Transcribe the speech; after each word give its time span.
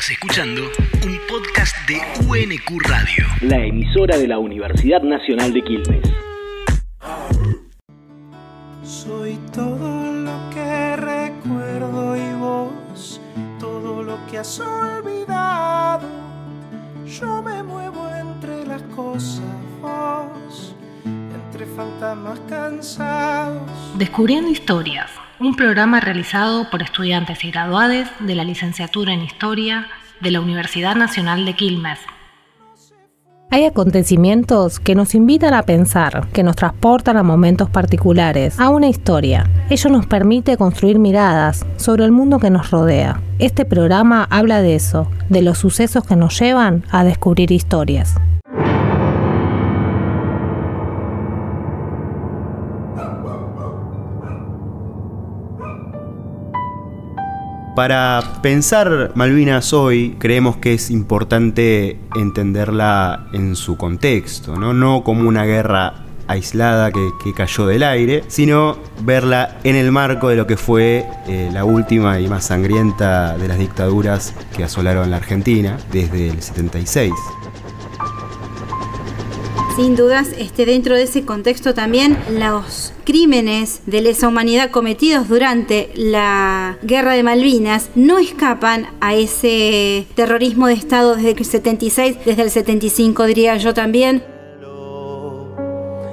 Estás 0.00 0.12
escuchando 0.12 0.62
un 1.04 1.20
podcast 1.28 1.76
de 1.86 2.00
UNQ 2.26 2.80
Radio. 2.88 3.26
la 3.42 3.66
emisora 3.66 4.16
de 4.16 4.28
la 4.28 4.38
Universidad 4.38 5.02
Nacional 5.02 5.52
de 5.52 5.62
Quilmes. 5.62 6.00
Soy 8.82 9.38
todo 9.52 10.10
lo 10.22 10.50
que 10.54 10.96
recuerdo 10.96 12.16
y 12.16 12.32
vos, 12.38 13.20
todo 13.58 14.02
lo 14.02 14.18
que 14.30 14.38
has 14.38 14.58
olvidado. 14.58 16.08
Yo 17.04 17.42
me 17.42 17.62
muevo 17.62 18.08
entre 18.08 18.64
las 18.64 18.80
cosas, 18.96 19.44
vos, 19.82 20.74
entre 21.04 21.66
fantasmas 21.66 22.40
cansados. 22.48 23.70
Descubriendo 23.98 24.50
Historias, 24.50 25.10
un 25.40 25.56
programa 25.56 26.00
realizado 26.00 26.68
por 26.70 26.82
estudiantes 26.82 27.44
y 27.44 27.50
graduados 27.50 28.08
de 28.20 28.34
la 28.34 28.44
licenciatura 28.44 29.14
en 29.14 29.22
Historia 29.22 29.86
de 30.20 30.30
la 30.30 30.40
Universidad 30.40 30.96
Nacional 30.96 31.46
de 31.46 31.54
Quilmes. 31.54 31.98
Hay 33.50 33.64
acontecimientos 33.64 34.78
que 34.78 34.94
nos 34.94 35.14
invitan 35.14 35.54
a 35.54 35.62
pensar, 35.62 36.28
que 36.32 36.42
nos 36.42 36.56
transportan 36.56 37.16
a 37.16 37.22
momentos 37.22 37.70
particulares, 37.70 38.60
a 38.60 38.68
una 38.68 38.88
historia. 38.88 39.48
Ello 39.70 39.90
nos 39.90 40.06
permite 40.06 40.56
construir 40.58 40.98
miradas 40.98 41.66
sobre 41.76 42.04
el 42.04 42.12
mundo 42.12 42.38
que 42.38 42.50
nos 42.50 42.70
rodea. 42.70 43.20
Este 43.38 43.64
programa 43.64 44.28
habla 44.30 44.60
de 44.60 44.74
eso, 44.74 45.10
de 45.30 45.42
los 45.42 45.58
sucesos 45.58 46.04
que 46.04 46.16
nos 46.16 46.38
llevan 46.38 46.84
a 46.90 47.02
descubrir 47.02 47.50
historias. 47.50 48.14
Para 57.80 58.22
pensar 58.42 59.12
Malvinas 59.14 59.72
hoy, 59.72 60.14
creemos 60.18 60.58
que 60.58 60.74
es 60.74 60.90
importante 60.90 61.98
entenderla 62.14 63.28
en 63.32 63.56
su 63.56 63.78
contexto, 63.78 64.54
no, 64.56 65.02
como 65.02 65.26
una 65.26 65.46
guerra 65.46 66.04
aislada 66.26 66.92
que, 66.92 67.00
que 67.24 67.32
cayó 67.32 67.64
del 67.64 67.82
aire, 67.82 68.22
sino 68.28 68.76
verla 69.00 69.56
en 69.64 69.76
el 69.76 69.92
marco 69.92 70.28
de 70.28 70.36
lo 70.36 70.46
que 70.46 70.58
fue 70.58 71.06
eh, 71.26 71.48
la 71.54 71.64
última 71.64 72.20
y 72.20 72.28
más 72.28 72.44
sangrienta 72.48 73.38
de 73.38 73.48
las 73.48 73.58
dictaduras 73.58 74.34
que 74.54 74.62
asolaron 74.62 75.10
la 75.10 75.16
Argentina 75.16 75.78
desde 75.90 76.28
el 76.28 76.42
76. 76.42 77.14
Sin 79.76 79.94
dudas, 79.96 80.28
este, 80.36 80.66
dentro 80.66 80.94
de 80.94 81.04
ese 81.04 81.24
contexto 81.24 81.74
también 81.74 82.18
los 82.30 82.92
crímenes 83.04 83.80
de 83.86 84.02
lesa 84.02 84.28
humanidad 84.28 84.70
cometidos 84.70 85.28
durante 85.28 85.90
la 85.94 86.76
guerra 86.82 87.14
de 87.14 87.22
Malvinas 87.22 87.90
no 87.94 88.18
escapan 88.18 88.88
a 89.00 89.14
ese 89.14 90.06
terrorismo 90.16 90.66
de 90.66 90.74
Estado 90.74 91.14
desde 91.14 91.30
el 91.30 91.44
76, 91.44 92.18
desde 92.24 92.42
el 92.42 92.50
75 92.50 93.24
diría 93.24 93.56
yo 93.56 93.72
también. 93.72 94.22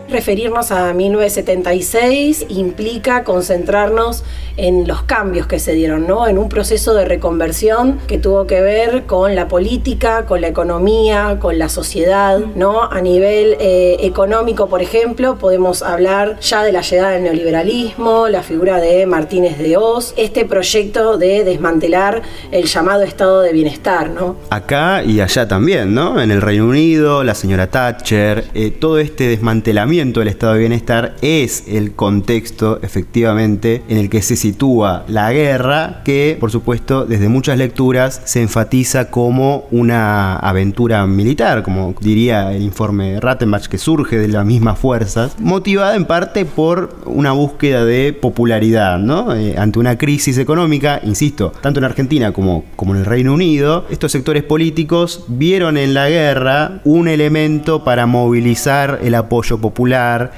Referirnos 0.09 0.71
a 0.71 0.93
1976 0.93 2.45
implica 2.47 3.25
concentrarnos 3.25 4.23
en 4.55 4.87
los 4.87 5.03
cambios 5.03 5.47
que 5.47 5.59
se 5.59 5.73
dieron, 5.73 6.07
¿no? 6.07 6.27
En 6.27 6.37
un 6.37 6.47
proceso 6.47 6.93
de 6.93 7.03
reconversión 7.03 7.99
que 8.07 8.17
tuvo 8.17 8.47
que 8.47 8.61
ver 8.61 9.03
con 9.03 9.35
la 9.35 9.49
política, 9.49 10.25
con 10.25 10.39
la 10.39 10.47
economía, 10.47 11.37
con 11.39 11.59
la 11.59 11.67
sociedad, 11.67 12.39
¿no? 12.55 12.83
A 12.83 13.01
nivel 13.01 13.57
eh, 13.59 13.97
económico, 13.99 14.69
por 14.69 14.81
ejemplo, 14.81 15.37
podemos 15.37 15.81
hablar 15.81 16.39
ya 16.39 16.63
de 16.63 16.71
la 16.71 16.81
llegada 16.81 17.11
del 17.11 17.23
neoliberalismo, 17.23 18.29
la 18.29 18.43
figura 18.43 18.79
de 18.79 19.05
Martínez 19.05 19.57
de 19.57 19.75
Oz, 19.75 20.13
este 20.15 20.45
proyecto 20.45 21.17
de 21.17 21.43
desmantelar 21.43 22.21
el 22.51 22.65
llamado 22.65 23.03
estado 23.03 23.41
de 23.41 23.51
bienestar, 23.51 24.09
¿no? 24.09 24.37
Acá 24.51 25.03
y 25.03 25.19
allá 25.19 25.49
también, 25.49 25.93
¿no? 25.93 26.21
En 26.21 26.31
el 26.31 26.41
Reino 26.41 26.65
Unido, 26.65 27.25
la 27.25 27.35
señora 27.35 27.67
Thatcher, 27.67 28.45
eh, 28.53 28.71
todo 28.71 28.99
este 28.99 29.27
desmantelamiento 29.27 29.96
del 29.97 30.27
estado 30.27 30.53
de 30.53 30.59
bienestar 30.59 31.15
es 31.23 31.63
el 31.67 31.93
contexto 31.93 32.79
efectivamente 32.83 33.81
en 33.89 33.97
el 33.97 34.11
que 34.11 34.21
se 34.21 34.35
sitúa 34.35 35.03
la 35.07 35.33
guerra, 35.33 36.01
que 36.05 36.37
por 36.39 36.51
supuesto 36.51 37.05
desde 37.05 37.29
muchas 37.29 37.57
lecturas 37.57 38.21
se 38.25 38.43
enfatiza 38.43 39.09
como 39.09 39.65
una 39.71 40.35
aventura 40.35 41.07
militar, 41.07 41.63
como 41.63 41.95
diría 41.99 42.53
el 42.53 42.61
informe 42.61 43.19
Rattenbach, 43.19 43.65
que 43.65 43.79
surge 43.79 44.19
de 44.19 44.27
las 44.27 44.45
mismas 44.45 44.77
fuerzas, 44.77 45.35
motivada 45.39 45.95
en 45.95 46.05
parte 46.05 46.45
por 46.45 46.95
una 47.05 47.31
búsqueda 47.31 47.83
de 47.83 48.13
popularidad. 48.13 48.99
Eh, 49.35 49.55
ante 49.57 49.79
una 49.79 49.97
crisis 49.97 50.37
económica, 50.37 51.01
insisto, 51.03 51.53
tanto 51.61 51.79
en 51.79 51.85
Argentina 51.85 52.33
como, 52.33 52.65
como 52.75 52.93
en 52.93 52.99
el 52.99 53.05
Reino 53.05 53.33
Unido, 53.33 53.85
estos 53.89 54.11
sectores 54.11 54.43
políticos 54.43 55.25
vieron 55.27 55.75
en 55.75 55.95
la 55.95 56.07
guerra 56.07 56.81
un 56.83 57.07
elemento 57.07 57.83
para 57.83 58.05
movilizar 58.05 58.99
el 59.01 59.15
apoyo 59.15 59.57
popular, 59.57 59.86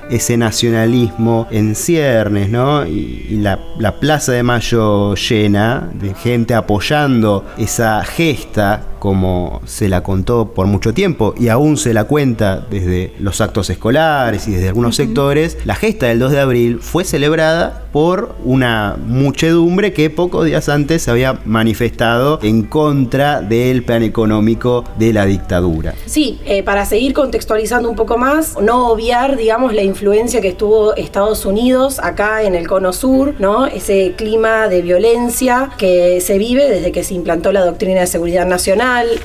ese 0.09 0.37
nacionalismo 0.37 1.47
en 1.51 1.75
ciernes, 1.75 2.49
¿no? 2.49 2.85
Y, 2.85 3.27
y 3.29 3.37
la, 3.37 3.59
la 3.77 3.99
Plaza 3.99 4.31
de 4.31 4.43
Mayo 4.43 5.15
llena 5.15 5.89
de 5.93 6.13
gente 6.13 6.53
apoyando 6.53 7.45
esa 7.57 8.03
gesta 8.03 8.83
como 8.99 9.61
se 9.65 9.87
la 9.87 10.03
contó 10.03 10.53
por 10.53 10.67
mucho 10.67 10.93
tiempo 10.93 11.33
y 11.37 11.47
aún 11.47 11.77
se 11.77 11.93
la 11.93 12.03
cuenta 12.03 12.67
desde 12.69 13.13
los 13.19 13.41
actos 13.41 13.69
escolares 13.69 14.47
y 14.47 14.51
desde 14.51 14.67
algunos 14.67 14.95
sectores, 14.95 15.57
la 15.65 15.75
gesta 15.75 16.07
del 16.07 16.19
2 16.19 16.31
de 16.33 16.39
abril 16.39 16.79
fue 16.81 17.05
celebrada 17.05 17.85
por 17.91 18.35
una 18.43 18.97
muchedumbre 19.03 19.93
que 19.93 20.09
pocos 20.09 20.45
días 20.45 20.69
antes 20.69 21.03
se 21.03 21.11
había 21.11 21.39
manifestado 21.45 22.39
en 22.43 22.63
contra 22.63 23.41
del 23.41 23.83
plan 23.83 24.03
económico 24.03 24.83
de 24.99 25.13
la 25.13 25.25
dictadura. 25.25 25.95
Sí, 26.05 26.39
eh, 26.45 26.61
para 26.61 26.85
seguir 26.85 27.13
contextualizando 27.13 27.89
un 27.89 27.95
poco 27.95 28.17
más, 28.17 28.57
no 28.61 28.89
obviar, 28.89 29.37
digamos, 29.39 29.73
la 29.73 29.81
influencia 29.81 30.41
que 30.41 30.49
estuvo 30.49 30.95
Estados 30.95 31.45
Unidos 31.45 31.99
acá 32.03 32.43
en 32.43 32.53
el 32.53 32.67
cono 32.67 32.93
sur, 32.93 33.33
¿no? 33.39 33.65
Ese 33.65 34.13
clima 34.15 34.67
de 34.67 34.83
violencia 34.83 35.71
que 35.79 36.21
se 36.21 36.37
vive 36.37 36.69
desde 36.69 36.91
que 36.91 37.03
se 37.03 37.15
implantó 37.15 37.51
la 37.51 37.65
doctrina 37.65 38.01
de 38.01 38.07
seguridad 38.07 38.45
nacional 38.45 38.59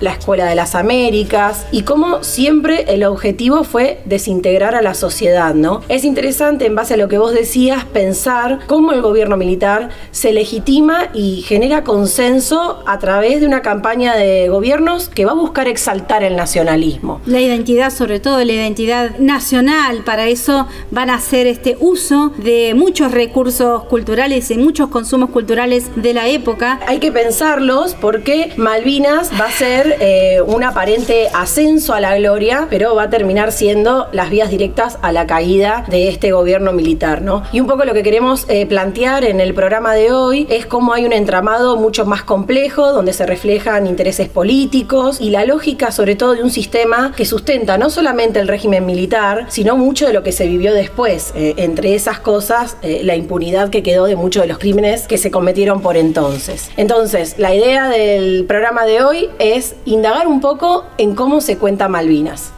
la 0.00 0.12
Escuela 0.12 0.47
de 0.47 0.54
las 0.54 0.74
Américas, 0.74 1.66
y 1.72 1.82
cómo 1.82 2.22
siempre 2.22 2.84
el 2.88 3.04
objetivo 3.04 3.64
fue 3.64 4.00
desintegrar 4.04 4.74
a 4.74 4.82
la 4.82 4.94
sociedad, 4.94 5.54
¿no? 5.54 5.82
Es 5.88 6.04
interesante, 6.04 6.66
en 6.66 6.74
base 6.74 6.94
a 6.94 6.97
lo 6.97 7.08
que 7.08 7.19
vos 7.19 7.32
decías, 7.32 7.84
pensar 7.84 8.60
cómo 8.66 8.92
el 8.92 9.03
gobierno 9.03 9.36
militar 9.36 9.88
se 10.12 10.32
legitima 10.32 11.08
y 11.14 11.42
genera 11.42 11.82
consenso 11.82 12.82
a 12.86 12.98
través 12.98 13.41
de 13.41 13.47
una 13.47 13.62
campaña 13.62 14.14
de 14.14 14.48
gobiernos 14.48 15.08
que 15.08 15.24
va 15.24 15.32
a 15.32 15.34
buscar 15.34 15.69
exaltar 15.69 16.22
el 16.22 16.36
nacionalismo. 16.36 17.20
La 17.26 17.41
identidad, 17.41 17.91
sobre 17.91 18.20
todo 18.20 18.38
la 18.44 18.53
identidad 18.53 19.19
nacional, 19.19 20.03
para 20.04 20.28
eso 20.28 20.66
van 20.91 21.10
a 21.10 21.15
hacer 21.15 21.47
este 21.47 21.76
uso 21.81 22.32
de 22.37 22.75
muchos 22.75 23.12
recursos 23.12 23.84
culturales 23.84 24.50
y 24.50 24.59
muchos 24.59 24.88
consumos 24.88 25.31
culturales 25.31 25.91
de 25.97 26.15
la 26.15 26.28
época. 26.28 26.81
Hay 26.87 26.98
que 26.98 27.12
pensarlos 27.12 27.94
porque 27.94 28.53
Malvinas 28.56 29.31
va 29.41 29.47
a 29.47 29.50
ser 29.50 29.97
eh, 30.00 30.41
un 30.47 30.65
aparente 30.65 31.28
ascenso 31.32 31.94
a 31.94 32.00
la 32.00 32.16
gloria, 32.16 32.66
pero 32.70 32.94
va 32.94 33.04
a 33.04 33.10
terminar 33.10 33.53
siendo 33.53 34.06
las 34.12 34.31
vías 34.31 34.50
directas 34.50 34.98
a 35.03 35.12
la 35.12 35.26
caída 35.26 35.84
de 35.88 36.09
este 36.09 36.32
gobierno 36.32 36.72
militar, 36.72 37.22
¿no? 37.22 37.42
Y 37.53 37.60
un 37.60 37.66
poco 37.66 37.84
lo 37.84 37.94
que 37.94 38.03
queremos 38.03 38.47
eh, 38.48 38.66
plantear 38.66 39.25
en 39.25 39.41
el 39.41 39.54
programa 39.54 39.94
de 39.94 40.12
hoy 40.12 40.47
es 40.50 40.66
cómo 40.66 40.92
hay 40.92 41.04
un 41.04 41.12
entramado 41.12 41.76
mucho 41.76 42.04
más 42.06 42.22
complejo, 42.22 42.92
donde 42.92 43.12
se 43.12 43.26
reflejan 43.26 43.86
intereses 43.86 44.28
políticos 44.28 45.21
y 45.21 45.31
la 45.31 45.44
lógica, 45.44 45.91
sobre 45.91 46.16
todo, 46.16 46.34
de 46.34 46.42
un 46.42 46.50
sistema 46.50 47.12
que 47.16 47.25
sustenta 47.25 47.78
no 47.78 47.91
solamente 47.91 48.41
el 48.41 48.48
régimen 48.48 48.84
militar, 48.86 49.47
sino 49.48 49.76
mucho 49.76 49.94
de 49.94 50.12
lo 50.12 50.22
que 50.22 50.32
se 50.32 50.47
vivió 50.47 50.75
después. 50.75 51.32
Eh, 51.37 51.55
entre 51.56 51.94
esas 51.94 52.19
cosas, 52.21 52.77
la 52.82 53.15
impunidad 53.15 53.71
que 53.71 53.82
quedó 53.82 54.06
de 54.06 54.16
muchos 54.16 54.43
de 54.43 54.49
los 54.49 54.59
crímenes 54.59 55.06
que 55.06 55.19
se 55.19 55.31
cometieron 55.31 55.81
por 55.81 55.97
entonces. 55.97 56.71
Entonces, 56.77 57.36
la 57.39 57.54
idea 57.54 57.89
del 57.89 58.45
programa 58.47 58.84
de 58.84 59.03
hoy 59.03 59.30
es 59.39 59.77
indagar 59.84 60.27
un 60.27 60.41
poco 60.41 60.84
en 60.98 61.15
cómo 61.15 61.41
se 61.41 61.57
cuenta 61.59 61.89
Malvinas. 61.89 62.53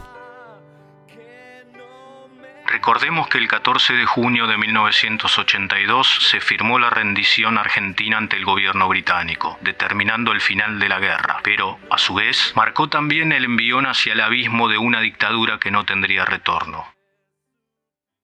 Recordemos 2.67 3.29
que 3.29 3.39
el 3.39 3.47
14 3.47 3.95
de 3.95 4.07
junio 4.07 4.49
de 4.49 4.59
1982 4.59 6.29
se 6.31 6.41
firmó 6.41 6.81
la 6.81 6.91
rendición 6.91 7.59
argentina 7.59 8.19
ante 8.19 8.37
el 8.37 8.45
gobierno 8.45 8.89
británico, 8.89 9.57
determinando 9.61 10.33
el 10.33 10.41
final 10.41 10.81
de 10.81 10.89
la 10.89 10.99
guerra, 10.99 11.39
pero, 11.45 11.79
a 11.91 11.99
su 11.99 12.15
vez, 12.15 12.53
marcó 12.57 12.89
también 12.89 13.33
el 13.33 13.45
envión 13.45 13.87
hacia 13.87 14.15
el 14.15 14.21
abismo 14.21 14.69
de 14.69 14.79
una 14.79 15.01
dictadura 15.01 15.59
que 15.61 15.71
no 15.71 15.85
tendría 15.85 16.25
retorno. 16.25 16.96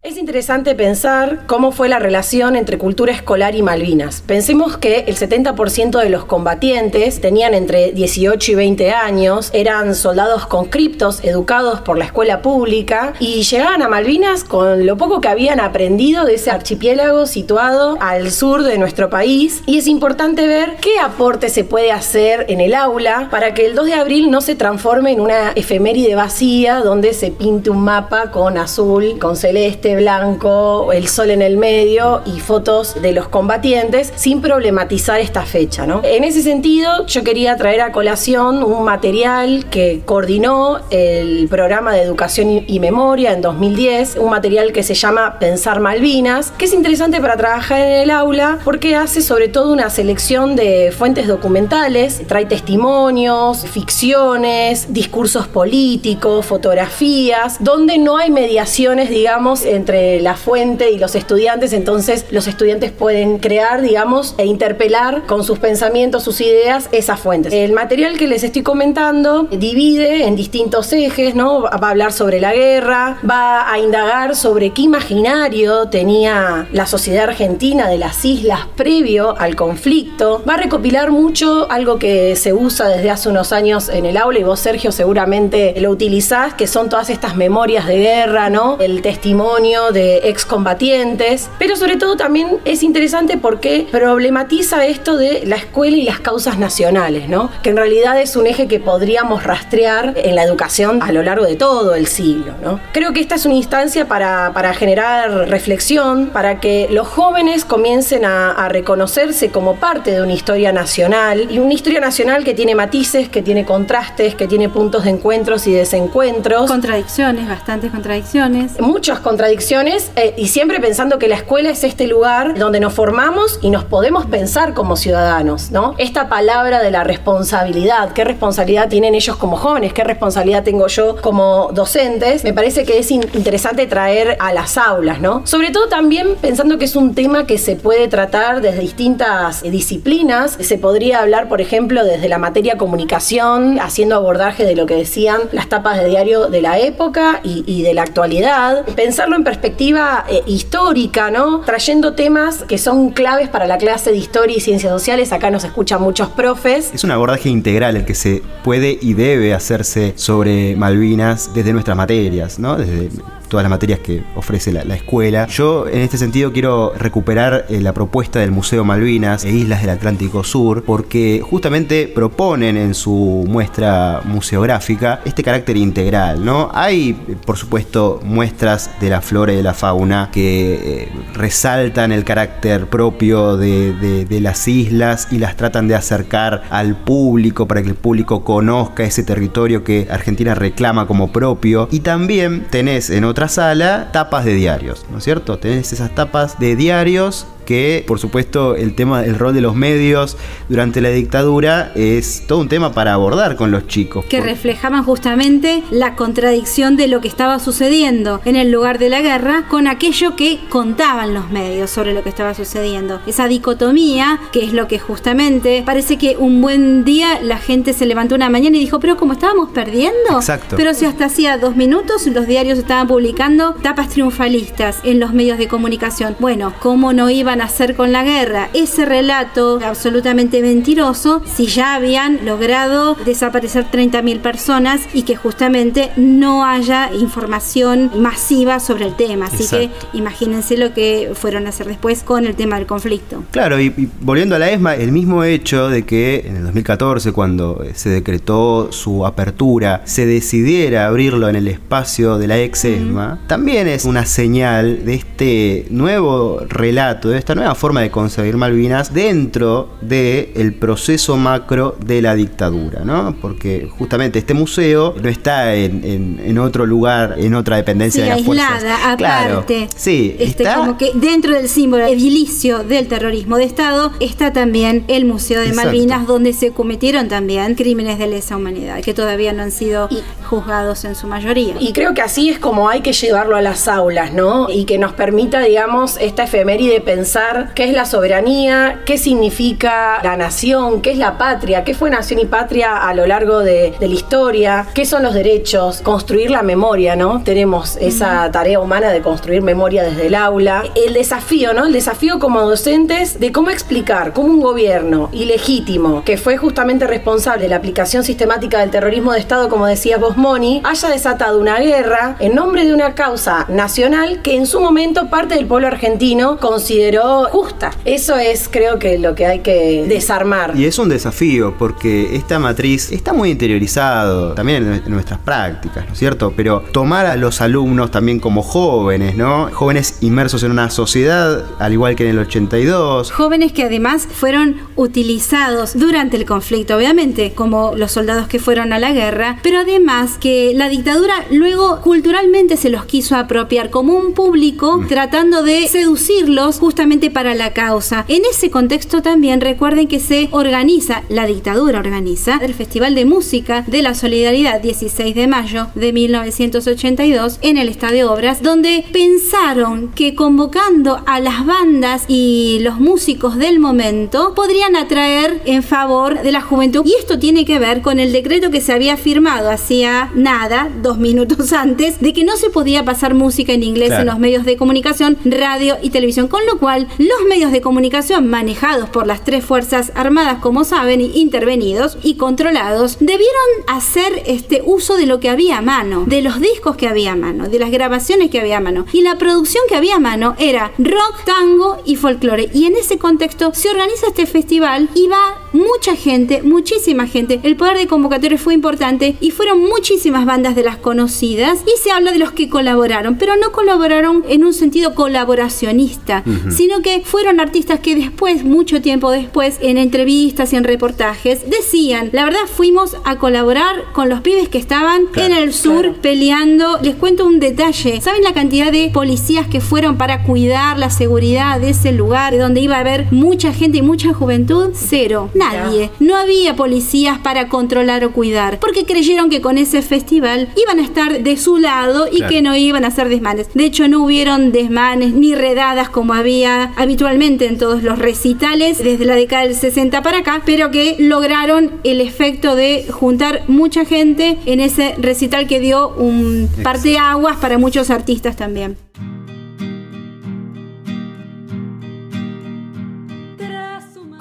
Es 0.05 0.19
interesante 0.19 0.75
pensar 0.75 1.47
cómo 1.47 1.71
fue 1.71 1.89
la 1.89 2.01
relación 2.01 2.57
entre 2.57 2.77
cultura 2.77 3.13
escolar 3.13 3.55
y 3.55 3.63
Malvinas. 3.63 4.21
Pensemos 4.27 4.77
que 4.77 5.05
el 5.07 5.15
70% 5.15 6.03
de 6.03 6.09
los 6.09 6.25
combatientes 6.25 7.21
tenían 7.21 7.55
entre 7.55 7.93
18 7.93 8.51
y 8.51 8.55
20 8.57 8.91
años, 8.91 9.51
eran 9.53 9.95
soldados 9.95 10.47
conscriptos 10.47 11.23
educados 11.23 11.83
por 11.83 11.99
la 11.99 12.07
escuela 12.07 12.43
pública 12.43 13.13
y 13.21 13.45
llegaban 13.45 13.81
a 13.81 13.89
Malvinas 13.89 14.43
con 14.43 14.87
lo 14.87 14.97
poco 14.97 15.21
que 15.21 15.29
habían 15.29 15.61
aprendido 15.61 16.25
de 16.25 16.35
ese 16.35 16.51
archipiélago 16.51 17.27
situado 17.27 17.97
al 18.01 18.33
sur 18.33 18.65
de 18.65 18.79
nuestro 18.79 19.09
país. 19.09 19.63
Y 19.67 19.79
es 19.79 19.87
importante 19.87 20.49
ver 20.49 20.79
qué 20.81 20.99
aporte 20.99 21.49
se 21.49 21.63
puede 21.63 21.93
hacer 21.93 22.47
en 22.49 22.61
el 22.61 22.75
aula 22.75 23.29
para 23.31 23.55
que 23.55 23.67
el 23.67 23.77
2 23.77 23.87
de 23.87 23.95
abril 23.95 24.33
no 24.33 24.41
se 24.41 24.57
transforme 24.57 25.13
en 25.13 25.21
una 25.21 25.53
efeméride 25.53 26.17
vacía 26.17 26.81
donde 26.81 27.15
se 27.15 27.31
pinte 27.31 27.71
un 27.71 27.85
mapa 27.85 28.33
con 28.33 28.59
azul, 28.59 29.21
con 29.21 29.37
celeste 29.37 29.92
blanco, 29.97 30.93
el 30.93 31.09
sol 31.09 31.31
en 31.31 31.43
el 31.43 31.57
medio 31.57 32.23
y 32.27 32.41
fotos 32.41 33.01
de 33.01 33.13
los 33.13 33.29
combatientes 33.29 34.13
sin 34.15 34.41
problematizar 34.41 35.21
esta 35.21 35.43
fecha. 35.43 35.87
¿no? 35.87 36.01
En 36.05 36.25
ese 36.25 36.43
sentido, 36.43 37.07
yo 37.07 37.25
quería 37.25 37.57
traer 37.57 37.81
a 37.81 37.93
colación 37.93 38.63
un 38.63 38.85
material 38.85 39.67
que 39.71 40.03
coordinó 40.05 40.81
el 40.91 41.49
programa 41.49 41.93
de 41.93 42.03
educación 42.03 42.65
y 42.67 42.81
memoria 42.81 43.33
en 43.33 43.43
2010, 43.43 44.17
un 44.17 44.31
material 44.31 44.73
que 44.73 44.83
se 44.83 44.95
llama 44.95 45.39
Pensar 45.39 45.81
Malvinas, 45.81 46.53
que 46.53 46.65
es 46.65 46.73
interesante 46.73 47.21
para 47.21 47.37
trabajar 47.37 47.81
en 47.81 47.93
el 48.03 48.11
aula 48.11 48.59
porque 48.65 48.97
hace 48.97 49.23
sobre 49.23 49.49
todo 49.49 49.73
una 49.73 49.91
selección 49.91 50.57
de 50.57 50.93
fuentes 50.97 51.27
documentales, 51.27 52.23
trae 52.27 52.47
testimonios, 52.47 53.67
ficciones, 53.67 54.93
discursos 54.93 55.49
políticos, 55.49 56.47
fotografías, 56.47 57.57
donde 57.61 57.99
no 57.99 58.17
hay 58.17 58.31
mediaciones, 58.31 59.11
digamos, 59.11 59.65
entre 59.83 60.21
la 60.21 60.37
fuente 60.37 60.93
y 60.93 60.99
los 60.99 61.17
estudiantes, 61.17 61.73
entonces 61.73 62.27
los 62.31 62.47
estudiantes 62.47 62.93
pueden 62.93 63.39
crear, 63.39 63.83
digamos, 63.83 64.37
e 64.39 64.47
interpelar 64.47 65.25
con 65.27 65.43
sus 65.43 65.59
pensamientos, 65.59 66.23
sus 66.23 66.41
ideas, 66.41 66.89
esas 66.93 67.19
fuentes. 67.19 67.53
El 67.53 67.73
material 67.73 68.17
que 68.17 68.29
les 68.29 68.45
estoy 68.45 68.63
comentando 68.63 69.49
divide 69.51 70.25
en 70.29 70.37
distintos 70.37 70.93
ejes, 70.93 71.35
¿no? 71.35 71.63
Va 71.63 71.89
a 71.89 71.91
hablar 71.91 72.13
sobre 72.13 72.39
la 72.39 72.55
guerra, 72.55 73.19
va 73.29 73.73
a 73.73 73.81
indagar 73.81 74.37
sobre 74.37 74.71
qué 74.71 74.83
imaginario 74.83 75.89
tenía 75.89 76.69
la 76.73 76.87
sociedad 76.87 77.25
argentina 77.25 77.89
de 77.89 77.99
las 77.99 78.25
islas 78.25 78.61
previo 78.77 79.37
al 79.37 79.57
conflicto, 79.57 80.45
va 80.49 80.55
a 80.55 80.59
recopilar 80.59 81.11
mucho 81.11 81.67
algo 81.71 81.99
que 81.99 82.37
se 82.37 82.53
usa 82.53 82.87
desde 82.87 83.11
hace 83.11 83.29
unos 83.29 83.53
años 83.53 83.89
en 83.89 84.07
el 84.07 84.17
aula 84.17 84.39
y 84.39 84.45
vos 84.45 84.61
Sergio 84.61 84.93
seguramente 84.93 85.75
lo 85.81 85.91
utilizás, 85.91 86.55
que 86.55 86.69
son 86.69 86.89
todas 86.89 87.11
estas 87.11 87.35
memorias 87.35 87.89
de 87.89 87.99
guerra, 87.99 88.49
¿no? 88.49 88.77
El 88.79 89.03
testimonio 89.03 89.72
de 89.73 90.29
excombatientes, 90.29 91.49
pero 91.59 91.77
sobre 91.77 91.97
todo 91.97 92.17
también 92.17 92.59
es 92.67 92.83
interesante 92.83 93.39
porque 93.39 93.87
problematiza 93.91 94.85
esto 94.85 95.17
de 95.17 95.47
la 95.47 95.57
escuela 95.57 95.97
y 95.97 96.03
las 96.03 96.21
causas 96.21 96.59
nacionales, 96.59 97.29
¿no? 97.29 97.51
Que 97.63 97.71
en 97.71 97.79
realidad 97.79 98.21
es 98.21 98.37
un 98.37 98.47
eje 98.47 98.69
que 98.69 98.81
podríamos 98.81 99.45
rastrear 99.45 100.13
en 100.17 100.37
la 100.37 100.43
educación 100.45 101.03
a 101.03 101.11
lo 101.11 101.23
largo 101.23 101.47
de 101.47 101.57
todo 101.57 101.95
el 101.95 102.07
siglo, 102.07 102.53
¿no? 102.63 102.81
Creo 102.93 103.15
que 103.15 103.21
esta 103.21 103.37
es 103.37 103.47
una 103.47 103.55
instancia 103.55 104.07
para, 104.07 104.53
para 104.53 104.75
generar 104.75 105.49
reflexión, 105.49 106.27
para 106.27 106.61
que 106.61 106.89
los 106.91 107.09
jóvenes 107.09 107.65
comiencen 107.65 108.27
a, 108.27 108.51
a 108.51 108.69
reconocerse 108.69 109.51
como 109.51 109.77
parte 109.77 110.11
de 110.11 110.21
una 110.21 110.35
historia 110.35 110.71
nacional 110.71 111.51
y 111.51 111.59
una 111.59 111.73
historia 111.73 112.01
nacional 112.01 112.45
que 112.45 112.53
tiene 112.53 112.75
matices, 112.75 113.31
que 113.31 113.41
tiene 113.41 113.65
contrastes, 113.65 114.35
que 114.35 114.47
tiene 114.47 114.69
puntos 114.69 115.05
de 115.05 115.11
encuentros 115.11 115.67
y 115.67 115.73
desencuentros. 115.73 116.71
Contradicciones, 116.71 117.49
bastantes 117.49 117.91
contradicciones. 117.91 118.79
Muchas 118.79 119.21
contradicciones 119.21 119.62
eh, 119.71 120.35
y 120.37 120.49
siempre 120.49 120.81
pensando 120.81 121.19
que 121.19 121.29
la 121.29 121.37
escuela 121.37 121.71
es 121.71 121.85
este 121.85 122.07
lugar 122.07 122.59
donde 122.59 122.81
nos 122.81 122.93
formamos 122.93 123.61
y 123.63 123.71
nos 123.71 123.85
podemos 123.85 124.27
pensar 124.27 124.75
como 124.75 124.97
ciudadanos, 124.97 125.71
¿no? 125.71 125.95
Esta 125.99 126.29
palabra 126.29 126.83
de 126.83 126.91
la 126.91 127.05
responsabilidad, 127.05 128.13
qué 128.13 128.25
responsabilidad 128.25 128.89
tienen 128.89 129.15
ellos 129.15 129.37
como 129.37 129.57
jóvenes, 129.57 129.93
qué 129.93 130.03
responsabilidad 130.03 130.65
tengo 130.65 130.89
yo 130.89 131.17
como 131.23 131.71
docentes, 131.73 132.43
me 132.43 132.53
parece 132.53 132.85
que 132.85 132.99
es 132.99 133.11
interesante 133.11 133.87
traer 133.87 134.37
a 134.41 134.53
las 134.53 134.77
aulas, 134.77 135.21
¿no? 135.21 135.47
Sobre 135.47 135.71
todo 135.71 135.89
también 135.89 136.35
pensando 136.41 136.77
que 136.77 136.87
es 136.87 136.97
un 136.97 137.15
tema 137.15 137.47
que 137.47 137.57
se 137.57 137.77
puede 137.77 138.09
tratar 138.09 138.63
desde 138.63 138.81
distintas 138.81 139.63
disciplinas, 139.63 140.59
se 140.61 140.77
podría 140.77 141.21
hablar, 141.21 141.49
por 141.49 141.61
ejemplo, 141.61 142.05
desde 142.05 142.29
la 142.29 142.39
materia 142.39 142.77
comunicación, 142.77 143.79
haciendo 143.81 144.17
abordaje 144.17 144.65
de 144.65 144.75
lo 144.75 144.87
que 144.87 144.97
decían 144.97 145.41
las 145.53 145.69
tapas 145.69 145.99
de 145.99 146.09
diario 146.09 146.49
de 146.49 146.63
la 146.63 146.79
época 146.79 147.41
y, 147.45 147.83
de 147.83 147.95
la 147.95 148.03
actualidad, 148.03 148.85
pensarlo 148.97 149.37
en 149.37 149.45
perspectiva 149.53 150.25
eh, 150.31 150.43
histórica, 150.47 151.31
¿no? 151.31 151.61
Trayendo 151.61 152.15
temas 152.15 152.65
que 152.67 152.79
son 152.79 153.11
claves 153.11 153.51
para 153.51 153.67
la 153.67 153.77
clase 153.77 154.11
de 154.11 154.17
historia 154.17 154.57
y 154.57 154.61
ciencias 154.61 154.91
sociales. 154.91 155.31
Acá 155.31 155.51
nos 155.51 155.63
escuchan 155.65 156.01
muchos 156.01 156.29
profes. 156.29 156.91
Es 156.95 157.05
un 157.05 157.11
abordaje 157.11 157.51
integral 157.51 157.97
el 157.97 158.07
que 158.07 158.15
se 158.15 158.43
puede 158.65 158.99
y 158.99 159.13
debe 159.13 159.53
hacerse 159.53 160.15
sobre 160.17 160.75
Malvinas 160.75 161.53
desde 161.53 161.75
nuestras 161.75 161.99
materias, 161.99 162.59
¿no? 162.59 162.77
Desde 162.79 163.11
todas 163.53 163.65
las 163.65 163.71
materias 163.71 163.99
que 163.99 164.25
ofrece 164.35 164.73
la, 164.73 164.95
escuela. 164.95 165.47
Yo 165.47 165.87
en 165.87 166.01
este 166.01 166.17
sentido 166.17 166.55
quiero 166.55 166.95
recuperar 166.97 167.67
eh, 167.69 167.83
la 167.83 167.93
propuesta 167.93 168.39
del 168.39 168.51
Museo 168.51 168.83
Malvinas 168.83 169.45
e 169.45 169.51
Islas 169.51 169.83
del 169.83 169.91
Atlántico 169.91 170.43
Sur 170.43 170.85
porque 170.85 171.43
justamente 171.45 172.09
proponen 172.09 172.79
en 172.79 172.95
su 172.95 173.45
muestra 173.47 174.23
museográfica 174.25 175.21
este 175.27 175.43
carácter 175.43 175.77
integral, 175.77 176.43
¿no? 176.43 176.71
Hay, 176.73 177.13
por 177.45 177.59
supuesto, 177.59 178.21
muestras 178.25 178.91
de 179.01 179.11
la 179.11 179.21
de 179.51 179.63
la 179.63 179.75
fauna 179.75 180.31
que 180.33 180.75
eh, 180.75 181.09
resaltan 181.35 182.13
el 182.13 182.25
carácter 182.25 182.87
propio 182.87 183.57
de, 183.57 183.93
de 184.25 184.41
las 184.41 184.69
islas 184.69 185.29
y 185.31 185.39
las 185.39 185.57
tratan 185.57 185.89
de 185.89 185.95
acercar 185.95 186.63
al 186.71 186.97
público 186.97 187.67
para 187.67 187.83
que 187.83 187.89
el 187.89 187.95
público 187.95 188.45
conozca 188.45 189.05
ese 189.05 189.23
territorio 189.23 189.85
que 189.85 190.07
Argentina 190.11 190.55
reclama 190.55 191.07
como 191.07 191.33
propio. 191.33 191.89
Y 191.91 192.01
también 192.01 192.67
tenés 192.71 193.11
en 193.11 193.25
otra 193.25 193.49
sala 193.49 194.11
tapas 194.13 194.45
de 194.45 194.55
diarios, 194.55 195.07
¿no 195.11 195.19
es 195.19 195.25
cierto? 195.25 195.59
Tenés 195.59 195.93
esas 195.93 196.15
tapas 196.15 196.59
de 196.59 196.77
diarios 196.77 197.47
que 197.65 198.05
por 198.07 198.19
supuesto 198.19 198.77
el 198.77 198.95
tema 198.95 199.25
el 199.25 199.39
rol 199.39 199.55
de 199.55 199.61
los 199.61 199.75
medios 199.75 200.37
durante 200.69 201.01
la 201.01 201.11
dictadura 201.11 201.93
es 201.95 202.45
todo 202.47 202.59
un 202.59 202.69
tema 202.69 202.93
para 202.93 203.15
abordar 203.15 203.57
con 203.57 203.71
los 203.71 203.87
chicos 203.87 204.25
que 204.27 204.41
reflejaban 204.41 205.05
justamente 205.05 205.83
la 205.91 206.17
contradicción 206.17 206.97
de 206.97 207.09
lo 207.09 207.21
que 207.21 207.29
estaba 207.29 207.59
sucediendo 207.59 208.41
en 208.45 208.57
el 208.57 208.71
lugar 208.71 208.99
de 208.99 209.09
la 209.09 209.21
guerra 209.21 209.65
con 209.69 209.87
aquello 209.87 210.37
que 210.37 210.59
contaban 210.69 211.35
los 211.35 211.51
medios 211.51 211.91
sobre 211.91 212.15
lo 212.15 212.23
que 212.23 212.29
estaba 212.29 212.55
sucediendo. 212.55 213.21
Esa 213.27 213.49
dicotomía 213.49 214.41
que 214.53 214.65
es 214.65 214.73
lo 214.73 214.89
que 214.89 214.99
justamente 214.99 215.83
parece 215.85 216.19
que 216.19 216.37
un 216.39 216.61
buen 216.61 217.05
día 217.05 217.41
la 217.43 217.59
gente 217.59 217.93
se 217.93 218.07
levantó 218.07 218.35
una 218.35 218.51
mañana 218.51 218.77
y 218.77 218.81
dijo 218.81 219.01
pero 219.01 219.17
como 219.17 219.33
estábamos 219.33 219.71
perdiendo 219.71 220.37
Exacto. 220.37 220.77
pero 220.77 220.95
si 220.95 221.05
hasta 221.05 221.27
hacía 221.27 221.59
dos 221.59 221.77
minutos 221.77 222.27
los 222.27 222.47
diarios 222.47 222.79
estaban 222.79 223.07
publicando 223.07 223.75
tapas 223.75 224.09
triunfalistas 224.09 224.99
en 225.05 225.21
los 225.21 225.33
medios 225.33 225.59
de 225.59 225.69
comunicación. 225.69 226.37
Bueno 226.39 226.73
cómo 226.81 227.13
no 227.13 227.31
iba 227.31 227.52
a 227.61 227.65
hacer 227.65 227.95
con 227.95 228.13
la 228.13 228.25
guerra. 228.25 228.69
Ese 228.73 229.05
relato 229.05 229.81
absolutamente 229.85 230.63
mentiroso 230.63 231.43
si 231.55 231.67
ya 231.67 231.95
habían 231.95 232.45
logrado 232.45 233.17
desaparecer 233.25 233.87
30.000 233.91 234.41
personas 234.41 235.01
y 235.13 235.23
que 235.23 235.37
justamente 235.37 236.11
no 236.17 236.65
haya 236.65 237.13
información 237.13 238.11
masiva 238.17 238.81
sobre 238.81 239.07
el 239.07 239.17
tema. 239.17 239.47
Así 239.47 239.69
que 239.69 239.91
imagínense 240.13 240.77
lo 240.77 240.95
que 240.95 241.33
fueron 241.35 241.67
a 241.67 241.71
hacer 241.71 241.87
después 241.87 242.23
con 242.23 242.47
el 242.47 242.55
tema 242.55 242.77
del 242.77 242.87
conflicto. 242.87 243.45
Claro, 243.51 243.81
y, 243.81 243.87
y, 243.87 244.09
volviendo 244.21 244.57
a 244.57 244.59
la 244.59 244.71
ESMA, 244.71 244.95
el 244.97 245.13
mismo 245.13 245.45
hecho 245.45 245.89
de 245.89 246.05
que 246.05 246.45
en 246.47 246.57
el 246.57 246.65
2014, 246.65 247.33
cuando 247.33 247.85
se 247.95 248.11
decretó 248.11 248.93
su 248.93 249.27
apertura, 249.27 250.03
se 250.05 250.27
decidiera 250.27 251.07
abrirlo 251.07 251.49
en 251.49 251.57
el 251.57 251.69
espacio 251.69 252.39
de 252.39 252.47
la 252.47 252.59
ex 252.59 252.85
ESMA, 252.85 253.41
también 253.47 253.89
es 253.89 254.05
una 254.05 254.27
señal 254.27 255.05
de 255.05 255.15
este 255.15 255.87
nuevo 255.91 256.61
relato, 256.69 257.29
de 257.29 257.39
esta 257.43 257.57
nueva 257.57 257.75
forma 257.75 258.03
de 258.03 258.11
concebir 258.11 258.57
Malvinas 258.57 259.13
dentro 259.13 259.89
del 260.01 260.75
proceso 260.75 261.37
macro 261.37 261.97
de 261.99 262.23
la 262.23 262.37
dictadura, 262.37 263.01
¿no? 263.05 263.35
Porque 263.41 263.89
justamente 263.99 264.39
este 264.39 264.55
museo 264.55 265.13
no 265.21 265.29
está 265.29 265.75
en, 265.75 266.57
otro 266.59 266.87
lugar, 266.87 267.35
en 267.39 267.55
otra 267.55 267.77
dependencia 267.77 268.23
sí, 268.23 268.31
de 268.31 268.37
las 268.37 268.49
aislada, 268.49 268.79
fuerzas. 268.79 268.99
aparte. 269.01 269.17
Claro, 269.17 269.65
sí, 269.97 270.37
este, 270.39 270.63
está 270.63 270.77
como 270.77 270.97
que 270.97 271.11
dentro 271.15 271.53
del 271.55 271.69
símbolo 271.69 272.07
edilicio 272.07 272.85
del 272.85 273.09
terrorismo 273.09 273.57
de 273.57 273.65
Estado 273.65 274.13
está 274.21 274.53
también 274.53 275.05
el 275.09 275.25
Museo 275.25 275.61
de 275.61 275.69
Exacto. 275.69 275.91
Malvinas, 275.91 276.27
donde 276.29 276.53
se 276.53 276.71
cometieron 276.71 277.27
también 277.27 277.75
crímenes 277.75 278.21
de 278.21 278.29
lesa 278.29 278.57
humanidad, 278.57 279.01
que 279.01 279.15
todavía 279.15 279.53
no 279.53 279.65
han 279.65 279.73
sido 279.73 280.09
juzgados 280.49 281.05
en 281.05 281.17
su 281.17 281.27
mayoría. 281.27 281.75
Y 281.81 281.93
creo 281.93 282.15
que 282.15 282.23
así 282.23 282.51
es 282.51 282.61
como 282.61 282.89
hay 282.89 283.01
que 283.01 283.13
llevarlo 283.13 283.57
a 283.57 283.63
las 283.63 283.89
aulas, 283.89 284.33
¿no? 284.33 284.71
Y 284.71 284.85
que 284.85 284.99
nos 284.99 285.13
permita, 285.13 285.61
digamos, 285.61 286.17
esta 286.21 286.45
efeméride 286.45 287.01
pensar 287.01 287.32
pensar 287.33 287.73
qué 287.75 287.85
es 287.85 287.95
la 287.95 288.05
soberanía, 288.05 289.01
qué 289.07 289.17
significa 289.17 290.21
la 290.23 290.37
nación, 290.37 291.01
qué 291.01 291.13
es 291.13 291.17
la 291.17 291.39
patria, 291.39 291.83
qué 291.83 291.95
fue 291.95 292.11
nación 292.11 292.41
y 292.41 292.45
patria 292.45 293.09
a 293.09 293.15
lo 293.15 293.27
largo 293.27 293.61
de, 293.61 293.95
de 293.99 294.09
la 294.09 294.15
historia, 294.15 294.87
qué 294.93 295.07
son 295.07 295.23
los 295.23 295.33
derechos, 295.33 296.03
construir 296.03 296.51
la 296.51 296.63
memoria, 296.63 297.17
¿no? 297.17 297.43
Tenemos 297.43 297.97
esa 297.97 298.51
tarea 298.51 298.81
humana 298.81 299.09
de 299.09 299.23
construir 299.23 299.63
memoria 299.63 300.03
desde 300.03 300.27
el 300.27 300.35
aula. 300.35 300.85
El 300.95 301.15
desafío, 301.15 301.73
¿no? 301.73 301.87
El 301.87 301.95
desafío 301.95 302.39
como 302.39 302.61
docentes 302.61 303.41
de 303.41 303.51
cómo 303.51 303.71
explicar 303.71 304.35
cómo 304.35 304.49
un 304.49 304.61
gobierno 304.61 305.31
ilegítimo, 305.33 306.25
que 306.25 306.37
fue 306.37 306.59
justamente 306.59 307.07
responsable 307.07 307.63
de 307.63 307.71
la 307.71 307.77
aplicación 307.77 308.25
sistemática 308.25 308.81
del 308.81 308.91
terrorismo 308.91 309.33
de 309.33 309.39
Estado, 309.39 309.71
como 309.71 309.87
decías 309.87 310.21
vos, 310.21 310.37
Moni, 310.37 310.83
haya 310.85 311.09
desatado 311.09 311.59
una 311.59 311.79
guerra 311.79 312.37
en 312.41 312.55
nombre 312.55 312.85
de 312.85 312.93
una 312.93 313.15
causa 313.15 313.65
nacional 313.71 314.43
que 314.43 314.55
en 314.55 314.67
su 314.67 314.81
momento 314.81 315.31
parte 315.31 315.55
del 315.55 315.65
pueblo 315.65 315.87
argentino 315.87 316.59
consideró 316.59 317.22
justa. 317.51 317.91
Eso 318.05 318.37
es, 318.37 318.69
creo 318.71 318.99
que, 318.99 319.19
lo 319.19 319.35
que 319.35 319.47
hay 319.47 319.61
que 319.61 320.05
desarmar. 320.09 320.75
Y 320.77 320.85
es 320.87 320.99
un 320.99 321.09
desafío 321.09 321.75
porque 321.79 322.37
esta 322.37 322.59
matriz 322.59 323.11
está 323.13 323.33
muy 323.33 323.51
interiorizado 323.51 324.55
también 324.55 325.03
en 325.05 325.13
nuestras 325.13 325.39
prácticas, 325.41 326.07
¿no 326.07 326.13
es 326.13 326.19
cierto? 326.19 326.53
Pero 326.57 326.83
tomar 326.93 327.27
a 327.27 327.37
los 327.37 327.61
alumnos 327.61 328.11
también 328.11 328.41
como 328.41 328.63
jóvenes, 328.63 329.37
¿no? 329.37 329.69
Jóvenes 329.73 330.19
inmersos 330.21 330.63
en 330.63 330.71
una 330.73 330.91
sociedad, 330.91 331.65
al 331.79 331.93
igual 331.93 332.17
que 332.17 332.25
en 332.25 332.31
el 332.31 332.39
82. 332.41 333.31
Jóvenes 333.33 333.73
que 333.73 333.85
además 333.85 334.27
fueron 334.31 334.77
utilizados 334.97 335.93
durante 335.99 336.37
el 336.37 336.45
conflicto, 336.45 336.97
obviamente, 336.97 337.53
como 337.55 337.93
los 337.97 338.13
soldados 338.13 338.49
que 338.49 338.59
fueron 338.59 338.93
a 338.93 338.99
la 338.99 339.13
guerra, 339.13 339.59
pero 339.63 339.81
además 339.81 340.39
que 340.41 340.73
la 340.75 340.89
dictadura 340.89 341.35
luego 341.51 342.01
culturalmente 342.01 342.77
se 342.77 342.89
los 342.91 343.05
quiso 343.05 343.37
apropiar 343.37 343.91
como 343.91 344.15
un 344.15 344.33
público, 344.33 344.99
Mm. 344.99 345.07
tratando 345.07 345.63
de 345.63 345.87
seducirlos 345.89 346.79
justamente 346.79 347.12
para 347.13 347.55
la 347.55 347.73
causa. 347.73 348.25
En 348.29 348.43
ese 348.51 348.71
contexto 348.71 349.23
también 349.23 349.61
recuerden 349.61 350.09
que 350.09 350.19
se 350.21 350.49
organiza, 350.51 351.23
la 351.29 351.47
dictadura 351.47 351.99
organiza, 351.99 352.59
el 352.63 352.75
Festival 352.75 353.15
de 353.15 353.25
Música 353.27 353.85
de 353.87 354.03
la 354.03 354.15
Solidaridad 354.15 354.81
16 354.81 355.35
de 355.35 355.47
mayo 355.47 355.89
de 355.95 356.13
1982 356.13 357.59
en 357.63 357.77
el 357.77 357.89
Estadio 357.89 358.33
Obras, 358.33 358.63
donde 358.63 359.05
pensaron 359.13 360.09
que 360.15 360.35
convocando 360.35 361.23
a 361.27 361.41
las 361.41 361.67
bandas 361.67 362.25
y 362.29 362.79
los 362.81 362.99
músicos 362.99 363.57
del 363.57 363.79
momento 363.79 364.55
podrían 364.55 364.97
atraer 364.97 365.61
en 365.65 365.83
favor 365.83 366.43
de 366.43 366.53
la 366.53 366.61
juventud. 366.63 367.03
Y 367.05 367.15
esto 367.19 367.39
tiene 367.39 367.65
que 367.65 367.79
ver 367.79 368.01
con 368.03 368.19
el 368.19 368.33
decreto 368.33 368.71
que 368.71 368.81
se 368.81 368.93
había 368.93 369.17
firmado 369.17 369.71
hacía 369.71 370.31
nada, 370.35 370.89
dos 371.03 371.19
minutos 371.19 371.73
antes, 371.75 372.21
de 372.21 372.33
que 372.33 372.45
no 372.45 372.57
se 372.57 372.71
podía 372.71 373.05
pasar 373.05 373.35
música 373.35 373.73
en 373.73 373.83
inglés 373.83 374.09
Claro. 374.09 374.23
en 374.23 374.27
los 374.29 374.39
medios 374.39 374.65
de 374.65 374.77
comunicación, 374.77 375.39
radio 375.45 375.97
y 376.03 376.11
televisión. 376.11 376.49
Con 376.49 376.67
lo 376.67 376.79
cual, 376.79 377.02
los 377.19 377.49
medios 377.49 377.73
de 377.73 377.81
comunicación 377.81 378.49
manejados 378.49 379.09
por 379.09 379.27
las 379.27 379.45
tres 379.45 379.65
Fuerzas 379.65 380.13
Armadas, 380.15 380.59
como 380.61 380.85
saben, 380.85 381.21
intervenidos 381.21 382.19
y 382.23 382.37
controlados, 382.37 383.19
debieron 383.21 383.53
hacer 383.87 384.43
este 384.47 384.83
uso 384.85 385.17
de 385.17 385.27
lo 385.27 385.41
que 385.41 385.51
había 385.51 385.79
a 385.79 385.83
mano, 385.83 386.25
de 386.27 386.43
los 386.43 386.61
discos 386.61 386.97
que 386.97 387.09
había 387.09 387.33
a 387.33 387.37
mano, 387.37 387.69
de 387.69 387.79
las 387.79 387.91
grabaciones 387.91 388.51
que 388.51 388.61
había 388.61 388.79
a 388.79 388.81
mano. 388.81 389.07
Y 389.13 389.23
la 389.23 389.39
producción 389.39 389.83
que 389.89 389.97
había 389.97 390.17
a 390.17 390.21
mano 390.21 390.55
era 390.59 390.93
rock, 390.99 391.45
tango 391.45 391.99
y 392.05 392.17
folclore. 392.17 392.71
Y 392.73 392.87
en 392.87 392.97
ese 392.97 393.19
contexto 393.19 393.73
se 393.75 393.91
organiza 393.91 394.29
este 394.29 394.47
festival 394.47 395.09
y 395.15 395.29
va 395.29 395.62
mucha 395.73 396.17
gente, 396.17 396.63
muchísima 396.63 397.27
gente. 397.27 397.61
El 397.63 397.77
poder 397.77 397.97
de 397.97 398.07
convocatoria 398.07 398.59
fue 398.59 398.75
importante 398.75 399.37
y 399.41 399.51
fueron 399.51 399.81
muchísimas 399.81 400.45
bandas 400.47 400.75
de 400.75 400.83
las 400.83 400.97
conocidas 400.97 401.81
y 401.87 401.99
se 402.01 402.11
habla 402.11 402.33
de 402.33 402.39
los 402.39 402.53
que 402.53 402.69
colaboraron, 402.69 403.37
pero 403.37 403.57
no 403.57 403.73
colaboraron 403.73 404.45
en 404.49 404.65
un 404.65 404.73
sentido 404.73 405.15
colaboracionista, 405.15 406.45
sino 406.71 407.03
que 407.03 407.23
fueron 407.25 407.61
artistas 407.61 408.01
que 408.01 408.15
después, 408.15 408.65
mucho 408.65 409.01
tiempo 409.01 409.31
después, 409.31 409.79
en 409.81 409.99
entrevistas 409.99 410.73
y 410.73 410.77
en 410.77 410.85
reportajes, 410.85 411.69
decían, 411.69 412.31
la 412.33 412.45
verdad 412.45 412.67
fuimos 412.67 413.17
a 413.25 413.37
colaborar 413.37 414.05
con 414.13 414.29
los 414.29 414.41
pibes 414.41 414.69
que 414.69 414.79
estaban 414.79 415.23
en 415.37 415.53
el 415.53 415.73
sur 415.73 416.15
peleando. 416.17 416.99
Les 417.03 417.15
cuento 417.15 417.47
un 417.47 417.61
detalle, 417.61 418.21
¿saben 418.21 418.43
la 418.43 418.53
cantidad 418.53 418.93
de 418.93 419.11
policías 419.13 419.67
que 419.67 419.81
fueron 419.81 420.17
para 420.17 420.45
cuidar 420.45 420.99
la 420.99 421.11
seguridad 421.11 421.81
de 421.81 421.91
ese 421.91 422.13
lugar 422.13 422.57
donde 422.59 422.81
iba 422.81 422.97
a 422.97 423.01
haber 423.01 423.31
mucha 423.33 423.73
gente 423.73 423.99
y 423.99 424.03
mucha 424.03 424.33
juventud? 424.33 424.91
Cero, 424.95 425.51
nadie. 425.71 426.11
No 426.21 426.37
había 426.37 426.75
policías 426.77 427.39
para 427.39 427.69
controlar 427.69 428.25
o 428.25 428.33
cuidar, 428.33 428.79
porque 428.81 429.05
creyeron 429.05 429.51
que 429.51 429.61
con 429.61 429.79
ese 429.79 430.03
festival 430.03 430.69
iban 430.77 430.99
a 430.99 431.03
estar 431.03 431.43
de 431.43 431.57
su 431.57 431.79
lado 431.79 432.27
y 432.31 432.37
Claro. 432.39 432.51
que 432.51 432.63
no 432.63 432.77
iban 432.77 433.05
a 433.05 433.09
hacer 433.09 433.29
desmanes. 433.29 433.69
De 433.75 433.85
hecho, 433.85 434.09
no 434.09 434.25
hubieron 434.25 434.73
desmanes 434.73 435.33
ni 435.35 435.55
redadas 435.55 436.09
como 436.09 436.35
había 436.35 436.93
habitualmente 436.97 437.67
en 437.67 437.79
todos 437.79 438.03
los 438.03 438.19
recitales 438.19 438.99
desde 438.99 439.25
la 439.25 439.35
década 439.35 439.63
del 439.63 439.75
60 439.75 440.23
para 440.23 440.39
acá, 440.39 440.63
pero 440.65 440.91
que 440.91 441.17
lograron 441.19 441.91
el 442.05 442.21
efecto 442.21 442.75
de 442.75 443.07
juntar 443.11 443.63
mucha 443.69 444.05
gente 444.05 444.59
en 444.67 444.81
ese 444.81 445.15
recital 445.19 445.67
que 445.67 445.81
dio 445.81 446.09
un 446.17 446.69
parteaguas 446.83 447.57
para 447.57 447.79
muchos 447.79 448.11
artistas 448.11 448.57
también. 448.57 448.97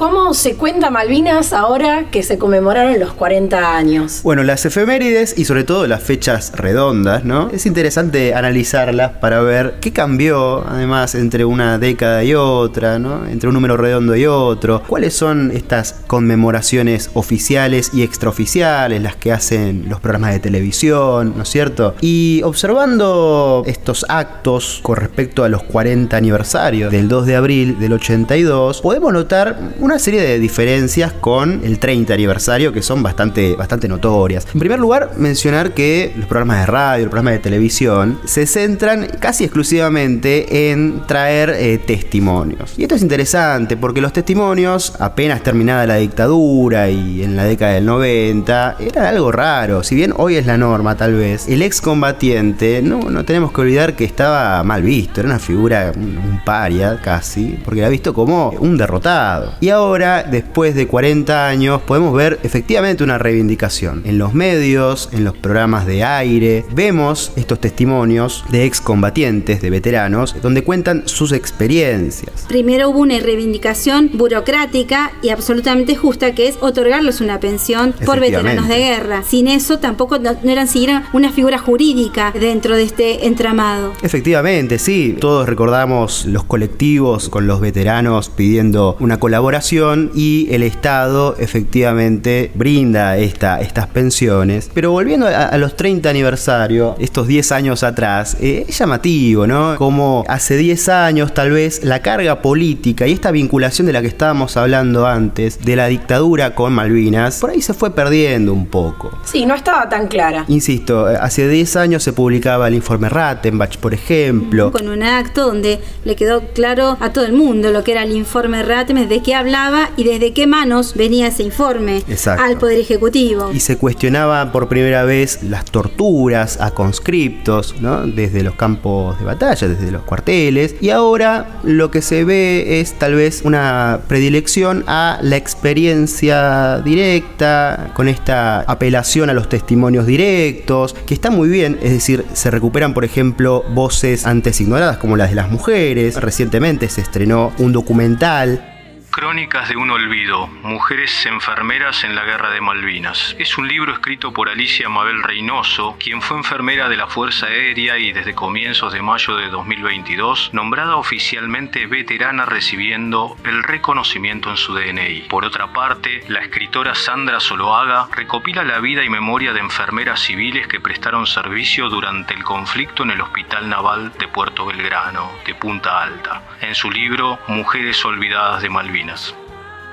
¿Cómo 0.01 0.33
se 0.33 0.55
cuenta 0.55 0.89
Malvinas 0.89 1.53
ahora 1.53 2.05
que 2.09 2.23
se 2.23 2.39
conmemoraron 2.39 2.99
los 2.99 3.13
40 3.13 3.77
años? 3.77 4.21
Bueno, 4.23 4.41
las 4.41 4.65
efemérides 4.65 5.37
y 5.37 5.45
sobre 5.45 5.63
todo 5.63 5.85
las 5.85 6.01
fechas 6.01 6.53
redondas, 6.55 7.23
¿no? 7.23 7.51
Es 7.51 7.67
interesante 7.67 8.33
analizarlas 8.33 9.11
para 9.11 9.43
ver 9.43 9.75
qué 9.79 9.93
cambió, 9.93 10.67
además, 10.67 11.13
entre 11.13 11.45
una 11.45 11.77
década 11.77 12.23
y 12.23 12.33
otra, 12.33 12.97
¿no? 12.97 13.27
Entre 13.27 13.47
un 13.47 13.53
número 13.53 13.77
redondo 13.77 14.15
y 14.15 14.25
otro. 14.25 14.81
¿Cuáles 14.87 15.13
son 15.13 15.51
estas 15.51 16.01
conmemoraciones 16.07 17.11
oficiales 17.13 17.91
y 17.93 18.01
extraoficiales, 18.01 19.03
las 19.03 19.17
que 19.17 19.31
hacen 19.31 19.85
los 19.87 19.99
programas 19.99 20.33
de 20.33 20.39
televisión, 20.39 21.35
¿no 21.37 21.43
es 21.43 21.49
cierto? 21.49 21.93
Y 22.01 22.41
observando 22.43 23.61
estos 23.67 24.07
actos 24.09 24.79
con 24.81 24.95
respecto 24.95 25.43
a 25.43 25.49
los 25.49 25.61
40 25.61 26.17
aniversarios 26.17 26.91
del 26.91 27.07
2 27.07 27.27
de 27.27 27.35
abril 27.35 27.79
del 27.79 27.93
82, 27.93 28.81
podemos 28.81 29.13
notar 29.13 29.59
una 29.79 29.90
serie 29.99 30.21
de 30.21 30.39
diferencias 30.39 31.13
con 31.13 31.61
el 31.63 31.79
30 31.79 32.13
aniversario 32.13 32.71
que 32.71 32.81
son 32.81 33.03
bastante, 33.03 33.55
bastante 33.55 33.87
notorias. 33.87 34.47
En 34.53 34.59
primer 34.59 34.79
lugar, 34.79 35.11
mencionar 35.17 35.73
que 35.73 36.13
los 36.15 36.27
programas 36.27 36.61
de 36.61 36.65
radio, 36.65 37.05
los 37.05 37.11
programas 37.11 37.33
de 37.33 37.39
televisión, 37.39 38.19
se 38.25 38.45
centran 38.45 39.07
casi 39.19 39.43
exclusivamente 39.43 40.71
en 40.71 41.05
traer 41.07 41.51
eh, 41.51 41.77
testimonios. 41.77 42.73
Y 42.77 42.83
esto 42.83 42.95
es 42.95 43.01
interesante 43.01 43.77
porque 43.77 44.01
los 44.01 44.13
testimonios, 44.13 44.93
apenas 44.99 45.43
terminada 45.43 45.85
la 45.85 45.95
dictadura 45.95 46.89
y 46.89 47.23
en 47.23 47.35
la 47.35 47.45
década 47.45 47.73
del 47.73 47.85
90, 47.85 48.77
eran 48.79 49.05
algo 49.05 49.31
raro. 49.31 49.83
Si 49.83 49.95
bien 49.95 50.13
hoy 50.17 50.35
es 50.35 50.45
la 50.45 50.57
norma, 50.57 50.95
tal 50.95 51.15
vez, 51.15 51.47
el 51.47 51.61
excombatiente, 51.61 52.81
no, 52.81 53.09
no 53.09 53.25
tenemos 53.25 53.51
que 53.51 53.61
olvidar 53.61 53.95
que 53.95 54.05
estaba 54.05 54.63
mal 54.63 54.81
visto, 54.83 55.19
era 55.19 55.29
una 55.29 55.39
figura, 55.39 55.91
un, 55.95 56.17
un 56.17 56.41
paria 56.45 56.99
casi, 57.01 57.59
porque 57.63 57.81
era 57.81 57.89
visto 57.89 58.13
como 58.13 58.49
un 58.59 58.77
derrotado. 58.77 59.53
Y 59.59 59.69
ahora, 59.69 59.80
después 59.81 60.75
de 60.75 60.85
40 60.85 61.47
años, 61.47 61.81
podemos 61.81 62.13
ver 62.13 62.39
efectivamente 62.43 63.03
una 63.03 63.17
reivindicación. 63.17 64.03
En 64.05 64.19
los 64.19 64.33
medios, 64.33 65.09
en 65.11 65.23
los 65.23 65.35
programas 65.35 65.87
de 65.87 66.03
aire, 66.03 66.63
vemos 66.71 67.31
estos 67.35 67.59
testimonios 67.59 68.45
de 68.49 68.65
excombatientes, 68.65 69.59
de 69.61 69.69
veteranos, 69.71 70.35
donde 70.41 70.63
cuentan 70.63 71.07
sus 71.07 71.31
experiencias. 71.31 72.45
Primero 72.47 72.89
hubo 72.89 72.99
una 72.99 73.19
reivindicación 73.19 74.11
burocrática 74.13 75.13
y 75.23 75.29
absolutamente 75.29 75.95
justa 75.95 76.35
que 76.35 76.47
es 76.47 76.57
otorgarles 76.61 77.19
una 77.19 77.39
pensión 77.39 77.95
por 78.05 78.19
veteranos 78.19 78.67
de 78.67 78.77
guerra. 78.77 79.23
Sin 79.23 79.47
eso 79.47 79.79
tampoco 79.79 80.19
no, 80.19 80.35
no 80.43 80.51
eran 80.51 80.67
siquiera 80.67 81.09
una 81.11 81.31
figura 81.31 81.57
jurídica 81.57 82.33
dentro 82.39 82.75
de 82.75 82.83
este 82.83 83.25
entramado. 83.25 83.93
Efectivamente, 84.03 84.77
sí, 84.77 85.17
todos 85.19 85.49
recordamos 85.49 86.25
los 86.27 86.43
colectivos 86.43 87.29
con 87.29 87.47
los 87.47 87.59
veteranos 87.59 88.29
pidiendo 88.29 88.95
una 88.99 89.19
colaboración 89.19 89.70
y 89.71 90.49
el 90.51 90.63
Estado 90.63 91.35
efectivamente 91.39 92.51
brinda 92.55 93.17
esta, 93.17 93.61
estas 93.61 93.87
pensiones. 93.87 94.69
Pero 94.73 94.91
volviendo 94.91 95.27
a, 95.27 95.45
a 95.45 95.57
los 95.57 95.77
30 95.77 96.09
aniversario, 96.09 96.95
estos 96.99 97.25
10 97.27 97.53
años 97.53 97.83
atrás, 97.83 98.35
eh, 98.41 98.65
es 98.67 98.77
llamativo, 98.77 99.47
¿no? 99.47 99.77
Como 99.77 100.25
hace 100.27 100.57
10 100.57 100.89
años 100.89 101.33
tal 101.33 101.51
vez 101.51 101.85
la 101.85 102.01
carga 102.01 102.41
política 102.41 103.07
y 103.07 103.13
esta 103.13 103.31
vinculación 103.31 103.87
de 103.87 103.93
la 103.93 104.01
que 104.01 104.07
estábamos 104.07 104.57
hablando 104.57 105.07
antes, 105.07 105.63
de 105.63 105.77
la 105.77 105.87
dictadura 105.87 106.53
con 106.53 106.73
Malvinas, 106.73 107.39
por 107.39 107.51
ahí 107.51 107.61
se 107.61 107.73
fue 107.73 107.95
perdiendo 107.95 108.51
un 108.51 108.67
poco. 108.67 109.17
Sí, 109.23 109.45
no 109.45 109.55
estaba 109.55 109.87
tan 109.87 110.07
clara. 110.07 110.43
Insisto, 110.49 111.09
eh, 111.09 111.17
hace 111.19 111.47
10 111.47 111.77
años 111.77 112.03
se 112.03 112.11
publicaba 112.11 112.67
el 112.67 112.73
informe 112.73 113.07
Rattenbach, 113.07 113.77
por 113.77 113.93
ejemplo. 113.93 114.73
Con 114.73 114.89
un 114.89 115.01
acto 115.01 115.45
donde 115.45 115.79
le 116.03 116.17
quedó 116.17 116.41
claro 116.53 116.97
a 116.99 117.13
todo 117.13 117.25
el 117.25 117.31
mundo 117.31 117.71
lo 117.71 117.85
que 117.85 117.93
era 117.93 118.03
el 118.03 118.11
informe 118.11 118.63
Ratmes, 118.63 119.07
de 119.07 119.21
qué 119.21 119.33
hablaba 119.35 119.60
y 119.95 120.03
desde 120.03 120.33
qué 120.33 120.47
manos 120.47 120.95
venía 120.95 121.27
ese 121.27 121.43
informe 121.43 122.03
al 122.25 122.57
Poder 122.57 122.79
Ejecutivo. 122.79 123.51
Y 123.53 123.59
se 123.59 123.77
cuestionaba 123.77 124.51
por 124.51 124.67
primera 124.67 125.03
vez 125.03 125.43
las 125.43 125.65
torturas 125.65 126.59
a 126.59 126.71
conscriptos, 126.71 127.75
¿no? 127.79 128.07
desde 128.07 128.41
los 128.41 128.55
campos 128.55 129.19
de 129.19 129.25
batalla, 129.25 129.67
desde 129.67 129.91
los 129.91 130.01
cuarteles. 130.01 130.75
Y 130.81 130.89
ahora 130.89 131.59
lo 131.63 131.91
que 131.91 132.01
se 132.01 132.23
ve 132.23 132.79
es 132.79 132.97
tal 132.97 133.13
vez 133.13 133.41
una 133.43 133.99
predilección 134.07 134.83
a 134.87 135.19
la 135.21 135.37
experiencia 135.37 136.79
directa, 136.79 137.91
con 137.93 138.07
esta 138.07 138.61
apelación 138.61 139.29
a 139.29 139.33
los 139.33 139.47
testimonios 139.47 140.07
directos, 140.07 140.95
que 141.05 141.13
está 141.13 141.29
muy 141.29 141.49
bien, 141.49 141.77
es 141.83 141.91
decir, 141.91 142.25
se 142.33 142.49
recuperan, 142.49 142.95
por 142.95 143.05
ejemplo, 143.05 143.63
voces 143.73 144.25
antes 144.25 144.59
ignoradas 144.59 144.97
como 144.97 145.17
las 145.17 145.29
de 145.29 145.35
las 145.35 145.51
mujeres. 145.51 146.15
Recientemente 146.15 146.89
se 146.89 147.01
estrenó 147.01 147.51
un 147.59 147.73
documental 147.73 148.70
Crónicas 149.11 149.67
de 149.67 149.75
un 149.75 149.91
olvido, 149.91 150.47
Mujeres 150.63 151.25
enfermeras 151.25 152.05
en 152.05 152.15
la 152.15 152.23
Guerra 152.23 152.49
de 152.49 152.61
Malvinas. 152.61 153.35
Es 153.39 153.57
un 153.57 153.67
libro 153.67 153.91
escrito 153.91 154.31
por 154.31 154.47
Alicia 154.47 154.87
Mabel 154.87 155.21
Reynoso, 155.21 155.97
quien 155.99 156.21
fue 156.21 156.37
enfermera 156.37 156.87
de 156.87 156.95
la 156.95 157.07
Fuerza 157.07 157.47
Aérea 157.47 157.97
y 157.97 158.13
desde 158.13 158.33
comienzos 158.33 158.93
de 158.93 159.01
mayo 159.01 159.35
de 159.35 159.49
2022 159.49 160.53
nombrada 160.53 160.95
oficialmente 160.95 161.87
veterana 161.87 162.45
recibiendo 162.45 163.35
el 163.43 163.63
reconocimiento 163.63 164.49
en 164.49 164.55
su 164.55 164.73
DNI. 164.73 165.23
Por 165.23 165.43
otra 165.43 165.73
parte, 165.73 166.23
la 166.29 166.39
escritora 166.39 166.95
Sandra 166.95 167.41
Soloaga 167.41 168.07
recopila 168.15 168.63
la 168.63 168.79
vida 168.79 169.03
y 169.03 169.09
memoria 169.09 169.51
de 169.51 169.59
enfermeras 169.59 170.21
civiles 170.21 170.67
que 170.67 170.79
prestaron 170.79 171.27
servicio 171.27 171.89
durante 171.89 172.33
el 172.33 172.45
conflicto 172.45 173.03
en 173.03 173.11
el 173.11 173.21
Hospital 173.21 173.67
Naval 173.67 174.13
de 174.17 174.29
Puerto 174.29 174.65
Belgrano, 174.65 175.29
de 175.45 175.53
Punta 175.53 176.01
Alta, 176.01 176.43
en 176.61 176.75
su 176.75 176.89
libro 176.89 177.39
Mujeres 177.47 178.05
Olvidadas 178.05 178.61
de 178.61 178.69
Malvinas. 178.69 179.00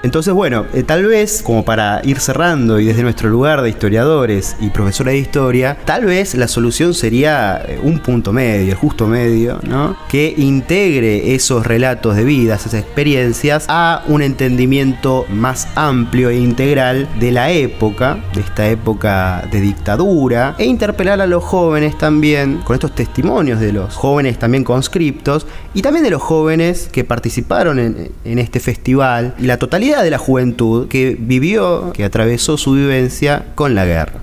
Entonces, 0.02 0.32
bueno, 0.32 0.64
eh, 0.74 0.84
tal 0.84 1.06
vez, 1.06 1.42
como 1.42 1.64
para 1.64 2.00
ir 2.04 2.20
cerrando 2.20 2.78
y 2.78 2.84
desde 2.84 3.02
nuestro 3.02 3.28
lugar 3.28 3.62
de 3.62 3.70
historiadores 3.70 4.56
y 4.60 4.70
profesora 4.70 5.10
de 5.10 5.18
historia, 5.18 5.76
tal 5.84 6.04
vez 6.04 6.36
la 6.36 6.46
solución 6.46 6.94
sería 6.94 7.60
eh, 7.66 7.80
un 7.82 7.98
punto 7.98 8.32
medio, 8.32 8.70
el 8.72 8.78
justo 8.78 9.08
medio, 9.08 9.58
¿no? 9.64 9.96
Que 10.08 10.32
integre 10.36 11.34
esos 11.34 11.66
relatos 11.66 12.14
de 12.14 12.22
vidas, 12.22 12.60
esas 12.60 12.80
experiencias, 12.80 13.64
a 13.68 14.04
un 14.06 14.22
entendimiento 14.22 15.26
más 15.30 15.66
amplio 15.74 16.30
e 16.30 16.38
integral 16.38 17.08
de 17.18 17.32
la 17.32 17.50
época, 17.50 18.18
de 18.34 18.42
esta 18.42 18.68
época 18.68 19.48
de 19.50 19.60
dictadura, 19.60 20.54
e 20.58 20.66
interpelar 20.66 21.20
a 21.20 21.26
los 21.26 21.42
jóvenes 21.42 21.98
también 21.98 22.58
con 22.58 22.74
estos 22.74 22.94
testimonios 22.94 23.58
de 23.58 23.72
los 23.72 23.96
jóvenes 23.96 24.38
también 24.38 24.62
conscriptos 24.62 25.44
y 25.74 25.82
también 25.82 26.04
de 26.04 26.10
los 26.10 26.22
jóvenes 26.22 26.88
que 26.90 27.04
participaron 27.04 27.78
en, 27.78 28.38
este 28.38 28.60
festival 28.60 29.34
y 29.38 29.44
la 29.44 29.58
totalidad 29.58 30.02
de 30.02 30.10
la 30.10 30.18
juventud 30.18 30.88
que 30.88 31.16
vivió, 31.18 31.92
que 31.92 32.04
atravesó 32.04 32.56
su 32.56 32.72
vivencia 32.72 33.46
con 33.54 33.74
la 33.74 33.84
guerra. 33.84 34.22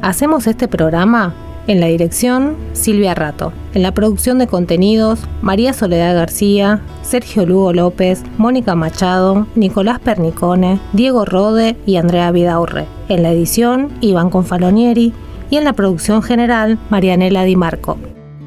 Hacemos 0.00 0.46
este 0.46 0.68
programa 0.68 1.34
en 1.68 1.80
la 1.80 1.86
dirección 1.86 2.56
Silvia 2.72 3.14
Rato, 3.14 3.52
en 3.72 3.82
la 3.82 3.92
producción 3.92 4.38
de 4.38 4.48
contenidos 4.48 5.20
María 5.42 5.72
Soledad 5.72 6.14
García, 6.16 6.80
Sergio 7.02 7.46
Lugo 7.46 7.72
López, 7.72 8.22
Mónica 8.36 8.74
Machado, 8.74 9.46
Nicolás 9.54 10.00
Pernicone, 10.00 10.80
Diego 10.92 11.24
Rode 11.24 11.76
y 11.86 11.96
Andrea 11.96 12.32
Vidaurre, 12.32 12.86
en 13.08 13.22
la 13.22 13.30
edición 13.30 13.90
Iván 14.00 14.30
Confalonieri 14.30 15.12
y 15.50 15.56
en 15.56 15.64
la 15.64 15.72
producción 15.72 16.22
general 16.22 16.78
Marianela 16.90 17.44
Di 17.44 17.56
Marco. 17.56 17.96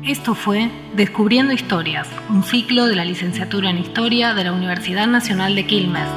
Esto 0.06 0.36
fue 0.36 0.70
Descubriendo 0.96 1.52
Historias, 1.52 2.08
un 2.30 2.44
ciclo 2.44 2.86
de 2.86 2.96
la 2.96 3.04
licenciatura 3.04 3.72
en 3.72 3.80
Historia 3.80 4.36
de 4.36 4.44
la 4.44 4.54
Universidad 4.54 5.08
Nacional 5.08 5.56
de 5.56 5.66
Quilmes. 5.66 6.08